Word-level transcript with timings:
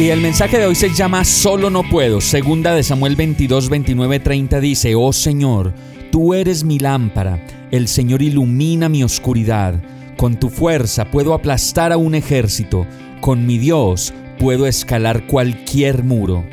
Y 0.00 0.08
el 0.08 0.22
mensaje 0.22 0.58
de 0.58 0.64
hoy 0.64 0.74
se 0.74 0.94
llama 0.94 1.26
Solo 1.26 1.68
no 1.68 1.82
puedo. 1.82 2.22
Segunda 2.22 2.74
de 2.74 2.82
Samuel 2.82 3.16
22, 3.16 3.68
29, 3.68 4.20
30 4.20 4.58
dice, 4.58 4.94
Oh 4.94 5.12
Señor, 5.12 5.74
tú 6.10 6.32
eres 6.32 6.64
mi 6.64 6.78
lámpara 6.78 7.38
el 7.70 7.86
Señor 7.86 8.22
ilumina 8.22 8.88
mi 8.88 9.04
oscuridad. 9.04 9.74
Con 10.16 10.40
tu 10.40 10.48
fuerza 10.50 11.04
puedo 11.04 11.34
aplastar 11.34 11.92
a 11.92 11.96
un 11.96 12.14
ejército. 12.14 12.86
Con 13.20 13.46
mi 13.46 13.58
Dios 13.58 14.12
puedo 14.38 14.66
escalar 14.66 15.26
cualquier 15.26 16.02
muro. 16.02 16.44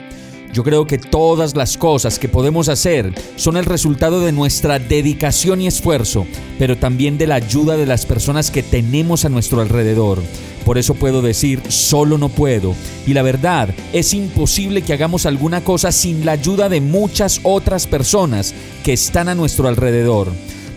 Yo 0.54 0.64
creo 0.64 0.86
que 0.86 0.98
todas 0.98 1.56
las 1.56 1.78
cosas 1.78 2.20
que 2.20 2.30
podemos 2.30 2.70
hacer 2.70 3.14
son 3.36 3.58
el 3.58 3.66
resultado 3.66 4.22
de 4.22 4.32
nuestra 4.32 4.80
dedicación 4.80 5.62
y 5.62 5.68
esfuerzo, 5.68 6.26
pero 6.60 6.78
también 6.78 7.18
de 7.18 7.28
la 7.28 7.36
ayuda 7.36 7.78
de 7.78 7.86
las 7.86 8.06
personas 8.06 8.52
que 8.52 8.64
tenemos 8.64 9.26
a 9.26 9.30
nuestro 9.30 9.62
alrededor. 9.62 10.22
Por 10.68 10.78
eso 10.78 10.96
puedo 10.96 11.22
decir, 11.22 11.62
solo 11.70 12.18
no 12.18 12.28
puedo. 12.28 12.76
Y 13.06 13.14
la 13.14 13.22
verdad, 13.22 13.70
es 13.94 14.14
imposible 14.14 14.82
que 14.82 14.92
hagamos 14.92 15.26
alguna 15.26 15.64
cosa 15.64 15.94
sin 15.94 16.26
la 16.26 16.34
ayuda 16.34 16.68
de 16.68 16.82
muchas 16.82 17.40
otras 17.44 17.88
personas 17.88 18.54
que 18.84 18.92
están 18.92 19.30
a 19.30 19.36
nuestro 19.36 19.70
alrededor. 19.70 20.28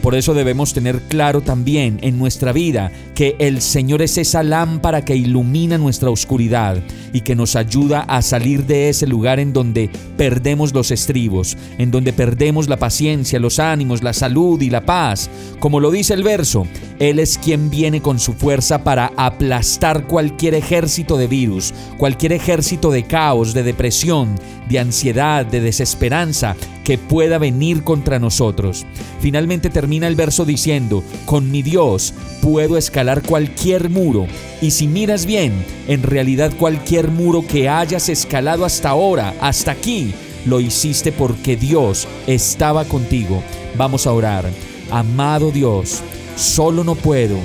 Por 0.01 0.15
eso 0.15 0.33
debemos 0.33 0.73
tener 0.73 1.03
claro 1.03 1.43
también 1.43 1.99
en 2.03 2.19
nuestra 2.19 2.53
vida 2.53 2.91
que 3.15 3.37
el 3.39 3.61
Señor 3.61 4.01
es 4.01 4.17
esa 4.17 4.43
lámpara 4.43 5.05
que 5.05 5.15
ilumina 5.15 5.77
nuestra 5.77 6.09
oscuridad 6.09 6.79
y 7.13 7.21
que 7.21 7.35
nos 7.35 7.55
ayuda 7.55 8.03
a 8.03 8.23
salir 8.23 8.65
de 8.65 8.89
ese 8.89 9.07
lugar 9.07 9.41
en 9.41 9.53
donde 9.53 9.91
perdemos 10.17 10.73
los 10.73 10.91
estribos, 10.91 11.59
en 11.77 11.91
donde 11.91 12.15
perdemos 12.15 12.69
la 12.69 12.79
paciencia, 12.79 13.39
los 13.39 13.59
ánimos, 13.59 14.03
la 14.03 14.15
salud 14.15 14.63
y 14.63 14.71
la 14.71 14.87
paz. 14.87 15.29
Como 15.59 15.81
lo 15.81 15.91
dice 15.91 16.15
el 16.15 16.23
verso, 16.23 16.67
Él 17.01 17.19
es 17.19 17.39
quien 17.39 17.71
viene 17.71 18.03
con 18.03 18.19
su 18.19 18.35
fuerza 18.35 18.85
para 18.85 19.11
aplastar 19.17 20.07
cualquier 20.07 20.53
ejército 20.55 21.17
de 21.17 21.27
virus, 21.27 21.73
cualquier 21.97 22.33
ejército 22.35 22.91
de 22.91 23.05
caos, 23.05 23.55
de 23.55 23.63
depresión, 23.63 24.39
de 24.69 24.79
ansiedad, 24.81 25.47
de 25.47 25.63
desesperanza 25.63 26.57
que 26.85 26.99
pueda 26.99 27.39
venir 27.39 27.85
contra 27.85 28.19
nosotros. 28.19 28.85
Finalmente 29.21 29.71
termina 29.71 30.09
el 30.09 30.15
verso 30.15 30.45
diciendo, 30.45 31.03
con 31.25 31.51
mi 31.51 31.63
Dios 31.63 32.13
puedo 32.43 32.77
escalar 32.77 33.23
cualquier 33.23 33.89
muro. 33.89 34.27
Y 34.61 34.73
si 34.73 34.87
miras 34.87 35.25
bien, 35.25 35.65
en 35.89 36.03
realidad 36.03 36.53
cualquier 36.59 37.11
muro 37.11 37.47
que 37.47 37.71
hayas 37.71 38.11
escalado 38.11 38.67
hasta 38.67 38.91
ahora, 38.91 39.35
hasta 39.41 39.71
aquí, 39.73 40.13
lo 40.45 40.61
hiciste 40.61 41.13
porque 41.13 41.57
Dios 41.57 42.07
estaba 42.27 42.85
contigo. 42.85 43.43
Vamos 43.77 44.07
a 44.07 44.13
orar. 44.13 44.45
Amado 44.91 45.51
Dios, 45.51 46.03
solo 46.41 46.83
no 46.83 46.95
puedo, 46.95 47.37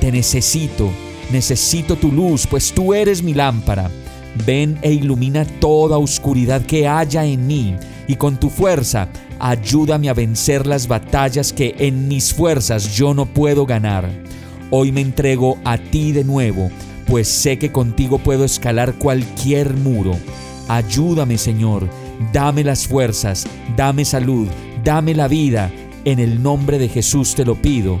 te 0.00 0.10
necesito, 0.10 0.90
necesito 1.30 1.96
tu 1.96 2.10
luz, 2.10 2.46
pues 2.46 2.72
tú 2.72 2.92
eres 2.92 3.22
mi 3.22 3.32
lámpara. 3.32 3.90
Ven 4.46 4.78
e 4.82 4.92
ilumina 4.92 5.44
toda 5.44 5.98
oscuridad 5.98 6.62
que 6.62 6.86
haya 6.86 7.24
en 7.24 7.46
mí 7.46 7.76
y 8.06 8.16
con 8.16 8.38
tu 8.38 8.48
fuerza 8.48 9.08
ayúdame 9.38 10.08
a 10.08 10.14
vencer 10.14 10.66
las 10.66 10.86
batallas 10.86 11.52
que 11.52 11.74
en 11.78 12.08
mis 12.08 12.32
fuerzas 12.32 12.94
yo 12.94 13.14
no 13.14 13.26
puedo 13.26 13.66
ganar. 13.66 14.08
Hoy 14.70 14.92
me 14.92 15.00
entrego 15.00 15.58
a 15.64 15.78
ti 15.78 16.12
de 16.12 16.24
nuevo, 16.24 16.70
pues 17.06 17.28
sé 17.28 17.58
que 17.58 17.72
contigo 17.72 18.18
puedo 18.18 18.44
escalar 18.44 18.94
cualquier 18.94 19.74
muro. 19.74 20.16
Ayúdame 20.68 21.38
Señor, 21.38 21.88
dame 22.32 22.62
las 22.62 22.86
fuerzas, 22.86 23.46
dame 23.76 24.04
salud, 24.04 24.48
dame 24.84 25.14
la 25.14 25.26
vida. 25.26 25.70
En 26.04 26.18
el 26.18 26.42
nombre 26.42 26.78
de 26.78 26.88
Jesús 26.88 27.34
te 27.34 27.44
lo 27.44 27.56
pido. 27.56 28.00